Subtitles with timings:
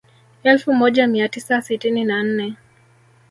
[0.43, 2.55] Elfu moja mia tisa sitini na nne